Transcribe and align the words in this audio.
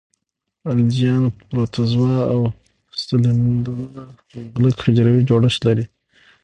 الجیان، 0.69 1.23
پروتوزوا 1.49 2.15
او 2.33 2.39
سلیمولدونه 3.05 4.01
مغلق 4.59 4.79
حجروي 4.85 5.21
جوړښت 5.29 5.61
لري. 5.67 5.85